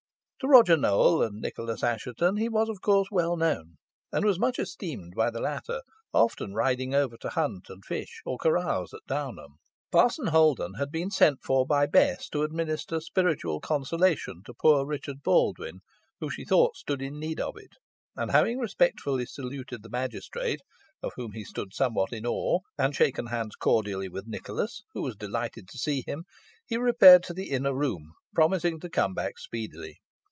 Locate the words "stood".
16.75-17.03, 21.43-21.71